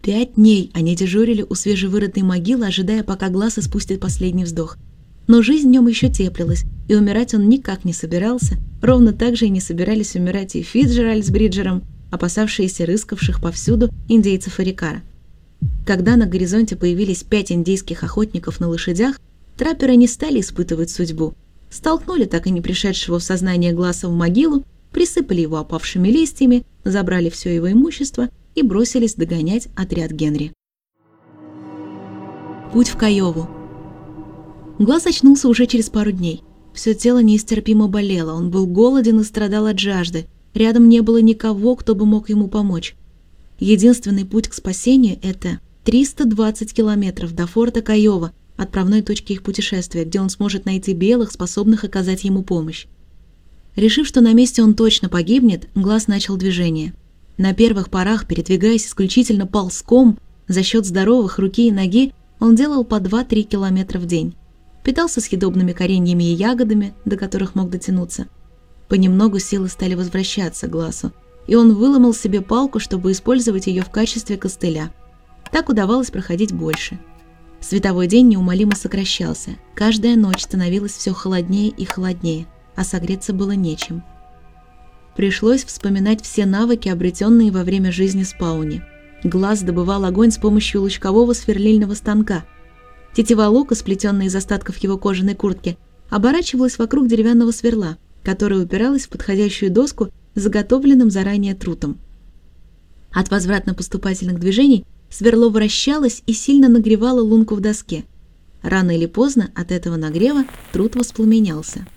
Пять 0.01 0.35
дней 0.35 0.71
они 0.73 0.93
дежурили 0.93 1.45
у 1.47 1.55
свежевырытой 1.55 2.21
могилы, 2.21 2.67
ожидая, 2.67 3.01
пока 3.03 3.29
глаз 3.29 3.57
испустит 3.57 4.01
последний 4.01 4.43
вздох. 4.43 4.77
Но 5.27 5.41
жизнь 5.41 5.69
в 5.69 5.71
нем 5.71 5.87
еще 5.87 6.09
теплилась, 6.09 6.65
и 6.89 6.95
умирать 6.95 7.33
он 7.33 7.47
никак 7.47 7.85
не 7.85 7.93
собирался, 7.93 8.57
ровно 8.81 9.13
так 9.13 9.37
же 9.37 9.45
и 9.45 9.49
не 9.49 9.61
собирались 9.61 10.15
умирать 10.15 10.55
и 10.55 10.61
Фитджеральд 10.61 11.25
с 11.25 11.29
Бриджером, 11.29 11.83
опасавшиеся 12.11 12.85
рыскавших 12.85 13.41
повсюду 13.41 13.89
индейцев 14.09 14.59
Арикара. 14.59 15.01
Когда 15.85 16.17
на 16.17 16.25
горизонте 16.25 16.75
появились 16.75 17.23
пять 17.23 17.53
индейских 17.53 18.03
охотников 18.03 18.59
на 18.59 18.67
лошадях, 18.67 19.19
трапперы 19.57 19.95
не 19.95 20.07
стали 20.07 20.41
испытывать 20.41 20.89
судьбу– 20.89 21.35
столкнули 21.69 22.25
так 22.25 22.47
и 22.47 22.51
не 22.51 22.61
пришедшего 22.61 23.19
в 23.19 23.23
сознание 23.23 23.73
глаза 23.73 24.07
в 24.07 24.13
могилу, 24.13 24.63
присыпали 24.91 25.41
его 25.41 25.57
опавшими 25.57 26.07
листьями, 26.07 26.65
забрали 26.83 27.29
все 27.29 27.53
его 27.53 27.71
имущество 27.71 28.29
и 28.55 28.61
бросились 28.61 29.15
догонять 29.15 29.67
отряд 29.75 30.11
Генри. 30.11 30.53
Путь 32.71 32.89
в 32.89 32.97
Каеву. 32.97 33.49
Глаз 34.79 35.05
очнулся 35.05 35.47
уже 35.47 35.65
через 35.65 35.89
пару 35.89 36.11
дней. 36.11 36.43
Все 36.73 36.93
тело 36.93 37.19
неистерпимо 37.21 37.87
болело, 37.87 38.33
он 38.33 38.51
был 38.51 38.67
голоден 38.67 39.21
и 39.21 39.23
страдал 39.23 39.65
от 39.65 39.79
жажды. 39.79 40.27
Рядом 40.53 40.89
не 40.89 41.01
было 41.01 41.21
никого, 41.21 41.75
кто 41.75 41.95
бы 41.95 42.05
мог 42.05 42.29
ему 42.29 42.47
помочь. 42.47 42.95
Единственный 43.59 44.25
путь 44.25 44.49
к 44.49 44.53
спасению– 44.53 45.17
это 45.21 45.59
320 45.85 46.73
километров 46.73 47.33
до 47.33 47.47
форта 47.47 47.81
Каева– 47.81 48.31
отправной 48.57 49.01
точки 49.01 49.33
их 49.33 49.43
путешествия, 49.43 50.05
где 50.05 50.19
он 50.19 50.29
сможет 50.29 50.65
найти 50.65 50.93
белых, 50.93 51.31
способных 51.31 51.83
оказать 51.83 52.23
ему 52.23 52.43
помощь. 52.43 52.87
Решив, 53.75 54.07
что 54.07 54.21
на 54.21 54.33
месте 54.33 54.63
он 54.63 54.73
точно 54.73 55.09
погибнет, 55.09 55.67
глаз 55.75 56.07
начал 56.07 56.37
движение. 56.37 56.93
На 57.37 57.53
первых 57.53 57.89
порах, 57.89 58.27
передвигаясь 58.27 58.85
исключительно 58.87 59.45
ползком, 59.45 60.17
за 60.47 60.63
счет 60.63 60.85
здоровых 60.85 61.39
руки 61.39 61.67
и 61.67 61.71
ноги, 61.71 62.13
он 62.39 62.55
делал 62.55 62.85
по 62.85 62.95
2-3 62.95 63.43
километра 63.43 63.99
в 63.99 64.05
день. 64.05 64.35
Питался 64.83 65.19
съедобными 65.19 65.73
кореньями 65.73 66.23
и 66.23 66.35
ягодами, 66.35 66.93
до 67.03 67.17
которых 67.17 67.55
мог 67.55 67.69
дотянуться. 67.69 68.27
Понемногу 68.87 69.39
силы 69.39 69.67
стали 69.67 69.95
возвращаться 69.95 70.67
глазу, 70.67 71.11
и 71.47 71.55
он 71.55 71.73
выломал 71.73 72.13
себе 72.13 72.41
палку, 72.41 72.79
чтобы 72.79 73.11
использовать 73.11 73.67
ее 73.67 73.81
в 73.81 73.89
качестве 73.89 74.37
костыля. 74.37 74.93
Так 75.51 75.69
удавалось 75.69 76.11
проходить 76.11 76.53
больше– 76.53 76.99
Световой 77.61 78.07
день 78.07 78.27
неумолимо 78.27 78.75
сокращался. 78.75 79.51
Каждая 79.73 80.15
ночь 80.15 80.43
становилась 80.43 80.93
все 80.93 81.13
холоднее 81.13 81.69
и 81.69 81.85
холоднее, 81.85 82.47
а 82.75 82.83
согреться 82.83 83.33
было 83.33 83.51
нечем. 83.51 84.03
Пришлось 85.15 85.63
вспоминать 85.63 86.21
все 86.21 86.45
навыки, 86.45 86.89
обретенные 86.89 87.51
во 87.51 87.63
время 87.63 87.91
жизни 87.91 88.23
Спауни. 88.23 88.83
Глаз 89.23 89.61
добывал 89.61 90.05
огонь 90.05 90.31
с 90.31 90.37
помощью 90.37 90.81
лучкового 90.81 91.33
сверлильного 91.33 91.93
станка. 91.93 92.45
Тетива 93.15 93.47
лука, 93.47 93.75
сплетенная 93.75 94.27
из 94.27 94.35
остатков 94.35 94.77
его 94.77 94.97
кожаной 94.97 95.35
куртки, 95.35 95.77
оборачивалась 96.09 96.77
вокруг 96.77 97.07
деревянного 97.07 97.51
сверла, 97.51 97.97
которое 98.23 98.63
упиралось 98.63 99.05
в 99.05 99.09
подходящую 99.09 99.71
доску 99.71 100.09
с 100.35 100.41
заготовленным 100.41 101.09
заранее 101.09 101.55
трутом. 101.55 101.97
От 103.11 103.31
возвратно-поступательных 103.31 104.39
движений 104.39 104.85
Сверло 105.17 105.47
вращалось 105.47 106.23
и 106.25 106.33
сильно 106.33 106.67
нагревало 106.67 107.21
лунку 107.21 107.55
в 107.55 107.61
доске. 107.61 108.03
Рано 108.61 108.91
или 108.91 109.05
поздно 109.05 109.49
от 109.55 109.71
этого 109.71 109.95
нагрева 109.95 110.43
труд 110.73 110.97
воспламенялся. 110.97 111.87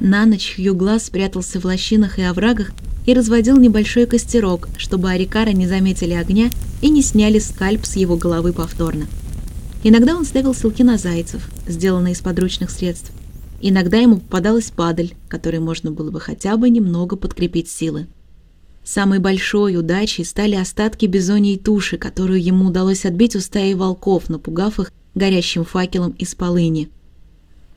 На 0.00 0.26
ночь 0.26 0.54
Хью 0.56 0.74
Глаз 0.74 1.04
спрятался 1.04 1.60
в 1.60 1.64
лощинах 1.64 2.18
и 2.18 2.22
оврагах 2.22 2.72
и 3.06 3.14
разводил 3.14 3.58
небольшой 3.58 4.06
костерок, 4.06 4.68
чтобы 4.76 5.08
Арикара 5.08 5.50
не 5.50 5.68
заметили 5.68 6.14
огня 6.14 6.50
и 6.82 6.88
не 6.88 7.00
сняли 7.00 7.38
скальп 7.38 7.86
с 7.86 7.94
его 7.94 8.16
головы 8.16 8.52
повторно. 8.52 9.06
Иногда 9.84 10.16
он 10.16 10.24
ставил 10.24 10.52
ссылки 10.52 10.82
на 10.82 10.98
зайцев, 10.98 11.48
сделанные 11.68 12.14
из 12.14 12.22
подручных 12.22 12.70
средств. 12.70 13.12
Иногда 13.60 13.98
ему 13.98 14.16
попадалась 14.16 14.72
падаль, 14.72 15.14
которой 15.28 15.60
можно 15.60 15.92
было 15.92 16.10
бы 16.10 16.18
хотя 16.18 16.56
бы 16.56 16.70
немного 16.70 17.14
подкрепить 17.14 17.70
силы. 17.70 18.08
Самой 18.86 19.18
большой 19.18 19.76
удачей 19.76 20.24
стали 20.24 20.54
остатки 20.54 21.06
бизоньей 21.06 21.58
туши, 21.58 21.98
которую 21.98 22.40
ему 22.40 22.66
удалось 22.66 23.04
отбить 23.04 23.34
у 23.34 23.40
стаи 23.40 23.74
волков, 23.74 24.28
напугав 24.28 24.78
их 24.78 24.92
горящим 25.16 25.64
факелом 25.64 26.12
из 26.12 26.36
полыни. 26.36 26.88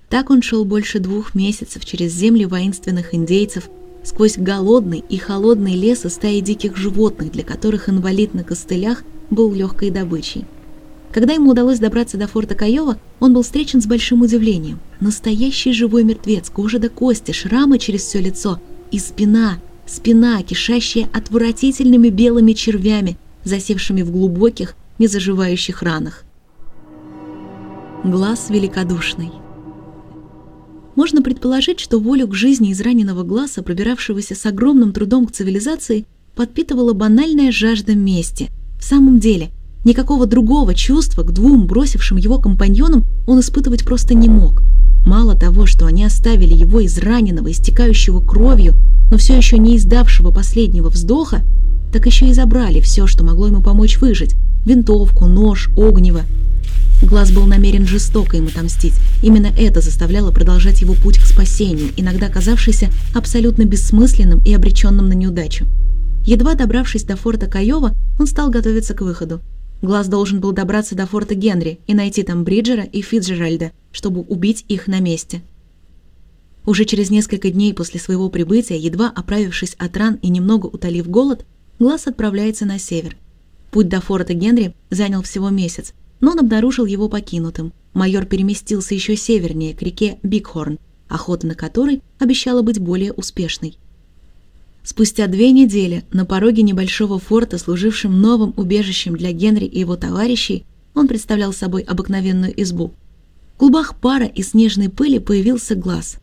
Так 0.07 0.29
он 0.29 0.43
шел 0.43 0.65
больше 0.65 0.99
двух 0.99 1.33
месяцев 1.33 1.83
через 1.83 2.13
земли 2.13 2.45
воинственных 2.45 3.15
индейцев, 3.15 3.71
сквозь 4.03 4.37
голодный 4.37 5.03
и 5.09 5.17
холодный 5.17 5.75
лес 5.75 6.05
и 6.05 6.09
стаи 6.09 6.41
диких 6.41 6.77
животных, 6.77 7.31
для 7.31 7.43
которых 7.43 7.89
инвалид 7.89 8.35
на 8.35 8.43
костылях 8.43 9.03
был 9.31 9.51
легкой 9.51 9.89
добычей. 9.89 10.45
Когда 11.11 11.33
ему 11.33 11.49
удалось 11.49 11.79
добраться 11.79 12.17
до 12.17 12.27
форта 12.27 12.53
Каева, 12.53 12.99
он 13.19 13.33
был 13.33 13.41
встречен 13.41 13.81
с 13.81 13.87
большим 13.87 14.21
удивлением. 14.21 14.79
Настоящий 14.99 15.73
живой 15.73 16.03
мертвец, 16.03 16.51
кожа 16.51 16.77
до 16.77 16.89
кости, 16.89 17.31
шрамы 17.31 17.79
через 17.79 18.03
все 18.03 18.21
лицо 18.21 18.61
и 18.91 18.99
спина, 18.99 19.57
спина, 19.89 20.41
кишащая 20.43 21.10
отвратительными 21.13 22.10
белыми 22.10 22.53
червями, 22.53 23.17
засевшими 23.43 24.01
в 24.01 24.12
глубоких, 24.12 24.75
незаживающих 25.00 25.81
ранах. 25.81 26.24
Глаз 28.03 28.50
великодушный. 28.50 29.31
Можно 30.96 31.22
предположить, 31.22 31.79
что 31.79 32.00
волю 32.00 32.27
к 32.27 32.36
жизни 32.36 32.72
израненного 32.72 33.24
глаза, 33.24 33.62
пробиравшегося 33.62 34.36
с 34.36 34.46
огромным 34.46 34.91
трудом 34.91 35.25
к 35.27 35.31
цивилизации, 35.31 36.05
подпитывала 36.36 36.93
банальная 36.93 37.51
жажда 37.51 37.96
мести. 37.96 38.50
В 38.79 38.84
самом 38.84 39.19
деле, 39.19 39.50
никакого 39.86 40.25
другого 40.25 40.74
чувства 40.74 41.24
к 41.24 41.31
двум 41.31 41.67
бросившим 41.67 42.17
его 42.17 42.39
компаньонам 42.39 43.03
он 43.27 43.39
испытывать 43.39 43.86
просто 43.86 44.13
не 44.13 44.29
мог. 44.29 44.62
Мало 45.05 45.36
того, 45.36 45.65
что 45.65 45.86
они 45.86 46.03
оставили 46.03 46.53
его 46.53 46.86
израненного, 46.86 47.51
истекающего 47.51 48.22
кровью, 48.22 48.75
но 49.09 49.17
все 49.17 49.35
еще 49.35 49.57
не 49.57 49.77
издавшего 49.77 50.31
последнего 50.31 50.89
вздоха, 50.89 51.43
так 51.91 52.05
еще 52.05 52.27
и 52.27 52.33
забрали 52.33 52.79
все, 52.81 53.07
что 53.07 53.23
могло 53.23 53.47
ему 53.47 53.61
помочь 53.61 53.99
выжить– 53.99 54.35
винтовку, 54.65 55.25
нож, 55.25 55.69
огнево. 55.77 56.21
Глаз 57.01 57.31
был 57.31 57.45
намерен 57.45 57.87
жестоко 57.87 58.37
им 58.37 58.47
отомстить. 58.47 58.93
Именно 59.23 59.47
это 59.57 59.79
заставляло 59.81 60.31
продолжать 60.31 60.81
его 60.81 60.93
путь 60.93 61.17
к 61.17 61.25
спасению, 61.25 61.89
иногда 61.95 62.27
казавшийся 62.27 62.89
абсолютно 63.15 63.63
бессмысленным 63.63 64.39
и 64.43 64.53
обреченным 64.53 65.07
на 65.07 65.13
неудачу. 65.13 65.65
Едва 66.25 66.55
добравшись 66.55 67.03
до 67.03 67.15
форта 67.15 67.47
Каева, 67.47 67.93
он 68.19 68.27
стал 68.27 68.49
готовиться 68.49 68.93
к 68.93 69.01
выходу. 69.01 69.41
Глаз 69.81 70.09
должен 70.09 70.41
был 70.41 70.51
добраться 70.51 70.93
до 70.93 71.07
форта 71.07 71.35
Генри 71.35 71.79
и 71.87 71.93
найти 71.93 72.23
там 72.23 72.43
Бриджера 72.43 72.83
и 72.83 73.01
Фитджеральда, 73.01 73.71
чтобы 73.93 74.21
убить 74.21 74.65
их 74.67 74.87
на 74.87 74.99
месте. 74.99 75.41
Уже 76.69 76.85
через 76.85 77.09
несколько 77.09 77.49
дней 77.49 77.73
после 77.73 77.99
своего 77.99 78.29
прибытия, 78.29 78.77
едва 78.77 79.09
оправившись 79.09 79.73
от 79.79 79.97
ран 79.97 80.19
и 80.21 80.29
немного 80.29 80.67
утолив 80.67 81.09
голод, 81.09 81.43
Глаз 81.79 82.05
отправляется 82.05 82.63
на 82.67 82.77
север. 82.77 83.17
Путь 83.71 83.89
до 83.89 84.01
форта 84.01 84.35
Генри 84.35 84.75
занял 84.91 85.23
всего 85.23 85.49
месяц, 85.49 85.95
но 86.19 86.33
он 86.33 86.39
обнаружил 86.41 86.85
его 86.85 87.09
покинутым. 87.09 87.73
Майор 87.95 88.25
переместился 88.25 88.93
еще 88.93 89.15
севернее, 89.15 89.73
к 89.73 89.81
реке 89.81 90.19
Бигхорн, 90.21 90.77
охота 91.07 91.47
на 91.47 91.55
которой 91.55 92.03
обещала 92.19 92.61
быть 92.61 92.77
более 92.77 93.13
успешной. 93.13 93.79
Спустя 94.83 95.25
две 95.25 95.51
недели 95.51 96.03
на 96.13 96.23
пороге 96.23 96.61
небольшого 96.61 97.17
форта, 97.17 97.57
служившим 97.57 98.21
новым 98.21 98.53
убежищем 98.57 99.17
для 99.17 99.31
Генри 99.31 99.65
и 99.65 99.79
его 99.79 99.95
товарищей, 99.95 100.65
он 100.93 101.07
представлял 101.07 101.51
собой 101.51 101.81
обыкновенную 101.81 102.61
избу. 102.61 102.93
В 103.55 103.57
клубах 103.57 103.95
пара 103.99 104.27
и 104.27 104.43
снежной 104.43 104.89
пыли 104.89 105.17
появился 105.17 105.73
глаз. 105.73 106.19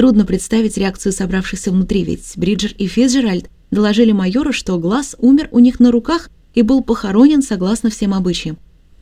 Трудно 0.00 0.24
представить 0.24 0.78
реакцию 0.78 1.12
собравшихся 1.12 1.70
внутри, 1.70 2.04
ведь 2.04 2.32
Бриджер 2.36 2.72
и 2.78 2.86
Фицджеральд 2.86 3.50
доложили 3.70 4.12
майору, 4.12 4.50
что 4.50 4.78
глаз 4.78 5.14
умер 5.18 5.50
у 5.52 5.58
них 5.58 5.78
на 5.78 5.92
руках 5.92 6.30
и 6.54 6.62
был 6.62 6.82
похоронен 6.82 7.42
согласно 7.42 7.90
всем 7.90 8.14
обычаям. 8.14 8.56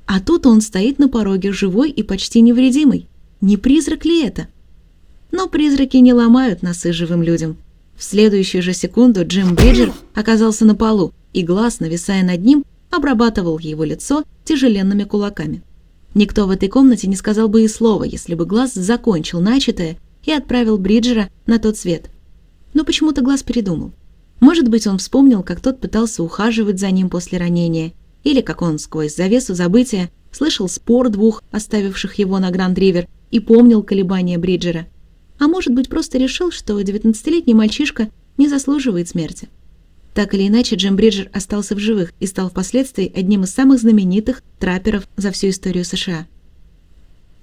А 0.06 0.18
тут 0.18 0.44
он 0.44 0.60
стоит 0.60 0.98
на 0.98 1.08
пороге 1.08 1.52
живой 1.52 1.92
и 1.92 2.02
почти 2.02 2.40
невредимый. 2.40 3.06
Не 3.40 3.56
призрак 3.56 4.04
ли 4.04 4.24
это? 4.24 4.48
Но 5.30 5.46
призраки 5.46 5.98
не 5.98 6.12
ломают 6.12 6.62
носы 6.62 6.92
живым 6.92 7.22
людям. 7.22 7.58
В 7.96 8.02
следующую 8.02 8.60
же 8.60 8.72
секунду 8.72 9.24
Джим 9.24 9.54
Бриджер 9.54 9.92
оказался 10.14 10.64
на 10.64 10.74
полу, 10.74 11.12
и 11.32 11.44
глаз, 11.44 11.78
нависая 11.78 12.24
над 12.24 12.44
ним, 12.44 12.64
обрабатывал 12.90 13.60
его 13.60 13.84
лицо 13.84 14.24
тяжеленными 14.42 15.04
кулаками. 15.04 15.62
Никто 16.14 16.48
в 16.48 16.50
этой 16.50 16.68
комнате 16.68 17.06
не 17.06 17.14
сказал 17.14 17.46
бы 17.46 17.62
и 17.62 17.68
слова, 17.68 18.02
если 18.02 18.34
бы 18.34 18.46
глаз 18.46 18.74
закончил 18.74 19.40
начатое 19.40 19.96
и 20.24 20.32
отправил 20.32 20.78
Бриджера 20.78 21.30
на 21.46 21.58
тот 21.58 21.76
свет. 21.76 22.10
Но 22.74 22.84
почему-то 22.84 23.22
глаз 23.22 23.42
передумал. 23.42 23.92
Может 24.40 24.68
быть, 24.68 24.86
он 24.86 24.98
вспомнил, 24.98 25.42
как 25.42 25.60
тот 25.60 25.80
пытался 25.80 26.22
ухаживать 26.22 26.78
за 26.78 26.90
ним 26.90 27.10
после 27.10 27.38
ранения, 27.38 27.92
или 28.24 28.40
как 28.40 28.62
он 28.62 28.78
сквозь 28.78 29.16
завесу 29.16 29.54
забытия 29.54 30.10
слышал 30.30 30.68
спор 30.68 31.08
двух, 31.08 31.42
оставивших 31.50 32.14
его 32.14 32.38
на 32.38 32.50
Гранд-Ривер, 32.50 33.08
и 33.30 33.40
помнил 33.40 33.82
колебания 33.82 34.38
Бриджера– 34.38 34.86
а 35.38 35.46
может 35.46 35.72
быть, 35.72 35.88
просто 35.88 36.18
решил, 36.18 36.50
что 36.50 36.80
19-летний 36.80 37.54
мальчишка 37.54 38.10
не 38.36 38.48
заслуживает 38.48 39.08
смерти. 39.08 39.48
Так 40.14 40.34
или 40.34 40.48
иначе, 40.48 40.74
Джим 40.74 40.96
Бриджер 40.96 41.30
остался 41.32 41.76
в 41.76 41.78
живых 41.78 42.12
и 42.18 42.26
стал 42.26 42.50
впоследствии 42.50 43.12
одним 43.14 43.44
из 43.44 43.50
самых 43.50 43.80
знаменитых 43.80 44.42
трапперов 44.58 45.08
за 45.16 45.30
всю 45.30 45.50
историю 45.50 45.84
США. 45.84 46.26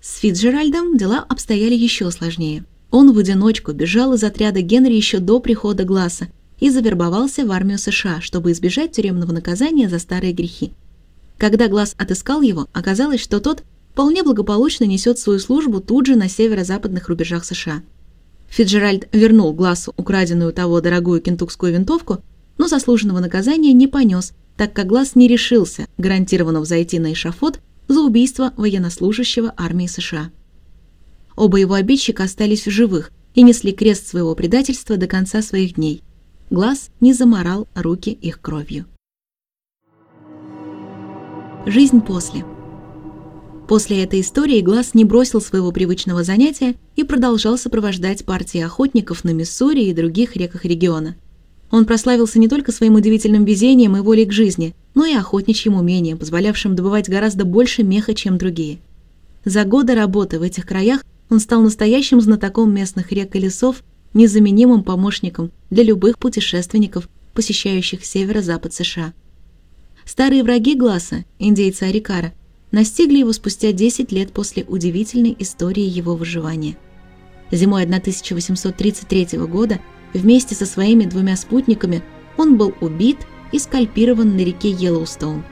С 0.07 0.19
Фитджеральдом 0.19 0.97
дела 0.97 1.25
обстояли 1.27 1.73
еще 1.73 2.11
сложнее. 2.11 2.63
Он 2.91 3.11
в 3.11 3.17
одиночку 3.17 3.71
бежал 3.71 4.13
из 4.13 4.23
отряда 4.23 4.61
Генри 4.61 4.93
еще 4.93 5.17
до 5.17 5.39
прихода 5.39 5.83
Гласса 5.83 6.27
и 6.59 6.69
завербовался 6.69 7.43
в 7.43 7.51
армию 7.51 7.79
США, 7.79 8.21
чтобы 8.21 8.51
избежать 8.51 8.91
тюремного 8.91 9.31
наказания 9.31 9.89
за 9.89 9.97
старые 9.97 10.31
грехи. 10.31 10.73
Когда 11.39 11.67
Гласс 11.67 11.95
отыскал 11.97 12.43
его, 12.43 12.67
оказалось, 12.71 13.19
что 13.19 13.39
тот 13.39 13.63
вполне 13.93 14.21
благополучно 14.21 14.83
несет 14.83 15.17
свою 15.17 15.39
службу 15.39 15.81
тут 15.81 16.05
же 16.05 16.15
на 16.15 16.29
северо-западных 16.29 17.09
рубежах 17.09 17.43
США. 17.43 17.81
Фиджеральд 18.49 19.07
вернул 19.11 19.53
Глассу 19.53 19.91
украденную 19.97 20.53
того 20.53 20.81
дорогую 20.81 21.19
кентукскую 21.19 21.73
винтовку, 21.73 22.19
но 22.59 22.67
заслуженного 22.67 23.21
наказания 23.21 23.73
не 23.73 23.87
понес, 23.87 24.33
так 24.55 24.71
как 24.71 24.85
Гласс 24.85 25.15
не 25.15 25.27
решился 25.27 25.87
гарантированно 25.97 26.61
взойти 26.61 26.99
на 26.99 27.11
эшафот 27.11 27.59
за 27.87 28.01
убийство 28.01 28.53
военнослужащего 28.57 29.53
армии 29.57 29.87
США. 29.87 30.31
Оба 31.35 31.57
его 31.57 31.73
обидчика 31.73 32.23
остались 32.23 32.65
в 32.65 32.71
живых 32.71 33.11
и 33.33 33.43
несли 33.43 33.71
крест 33.71 34.07
своего 34.07 34.35
предательства 34.35 34.97
до 34.97 35.07
конца 35.07 35.41
своих 35.41 35.75
дней. 35.75 36.03
Глаз 36.49 36.89
не 36.99 37.13
заморал 37.13 37.67
руки 37.75 38.11
их 38.11 38.41
кровью. 38.41 38.85
Жизнь 41.65 42.01
после– 42.01 42.45
После 43.67 44.03
этой 44.03 44.21
истории 44.21 44.61
Глаз 44.61 44.93
не 44.93 45.05
бросил 45.05 45.41
своего 45.41 45.71
привычного 45.71 46.23
занятия 46.23 46.75
и 46.95 47.03
продолжал 47.03 47.57
сопровождать 47.57 48.23
партии 48.23 48.61
охотников 48.61 49.23
на 49.23 49.31
Миссури 49.31 49.85
и 49.85 49.93
других 49.93 50.35
реках 50.35 50.65
региона. 50.65 51.15
Он 51.71 51.85
прославился 51.85 52.37
не 52.37 52.47
только 52.47 52.71
своим 52.71 52.93
удивительным 52.93 53.43
везением 53.43 53.97
и 53.97 54.01
волей 54.01 54.25
к 54.25 54.31
жизни, 54.31 54.75
но 54.95 55.05
и 55.05 55.13
охотничьим 55.13 55.75
умением, 55.75 56.17
позволявшим 56.17 56.75
добывать 56.75 57.09
гораздо 57.09 57.45
больше 57.45 57.83
меха, 57.83 58.15
чем 58.15 58.37
другие. 58.37 58.79
За 59.43 59.63
годы 59.65 59.93
работы 59.93 60.39
в 60.39 60.41
этих 60.41 60.65
краях 60.65 61.03
он 61.29 61.39
стал 61.39 61.61
настоящим 61.61 62.21
знатоком 62.21 62.73
местных 62.73 63.11
рек 63.11 63.35
и 63.35 63.39
лесов, 63.39 63.83
незаменимым 64.13 64.83
помощником 64.83 65.51
для 65.69 65.83
любых 65.83 66.17
путешественников, 66.17 67.09
посещающих 67.33 68.03
северо-запад 68.05 68.73
США. 68.73 69.13
Старые 70.05 70.43
враги 70.43 70.75
Гласа, 70.75 71.25
индейцы 71.37 71.83
Арикара, 71.83 72.33
настигли 72.71 73.17
его 73.19 73.33
спустя 73.33 73.71
10 73.71 74.11
лет 74.11 74.31
после 74.31 74.63
удивительной 74.63 75.35
истории 75.39 75.83
его 75.83 76.15
выживания. 76.15 76.77
Зимой 77.51 77.83
1833 77.83 79.39
года 79.39 79.79
вместе 80.13 80.55
со 80.55 80.65
своими 80.65 81.05
двумя 81.05 81.35
спутниками 81.35 82.03
он 82.37 82.57
был 82.57 82.73
убит 82.81 83.17
и 83.55 83.59
скальпирован 83.59 84.35
на 84.35 84.41
реке 84.41 84.69
Йеллоустоун. 84.69 85.43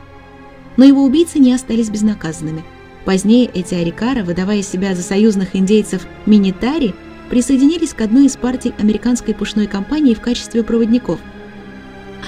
Но 0.76 0.84
его 0.84 1.04
убийцы 1.04 1.40
не 1.40 1.54
остались 1.54 1.90
безнаказанными. 1.90 2.64
Позднее 3.06 3.46
эти 3.46 3.76
арикары, 3.76 4.24
выдавая 4.24 4.62
себя 4.62 4.94
за 4.94 5.02
союзных 5.02 5.56
индейцев 5.56 6.06
Минитари, 6.26 6.94
присоединились 7.30 7.94
к 7.94 8.02
одной 8.02 8.26
из 8.26 8.36
партий 8.36 8.74
американской 8.78 9.34
пушной 9.34 9.68
компании 9.68 10.14
в 10.14 10.20
качестве 10.20 10.64
проводников. 10.64 11.20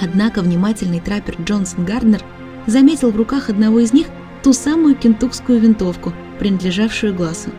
Однако 0.00 0.40
внимательный 0.40 1.00
траппер 1.00 1.36
Джонсон 1.42 1.84
Гарднер 1.84 2.22
заметил 2.66 3.10
в 3.10 3.16
руках 3.16 3.50
одного 3.50 3.80
из 3.80 3.92
них 3.92 4.06
ту 4.42 4.54
самую 4.54 4.94
кентукскую 4.94 5.60
винтовку, 5.60 6.14
принадлежавшую 6.38 7.14
Глассу. 7.14 7.50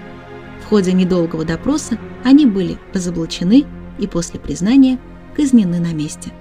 В 0.63 0.65
ходе 0.65 0.91
недолгого 0.91 1.45
допроса 1.45 1.99
они 2.23 2.47
были 2.47 2.77
разоблачены 2.93 3.65
и 3.99 4.07
после 4.07 4.39
признания 4.39 4.97
казнены 5.35 5.79
на 5.79 5.93
месте. 5.93 6.31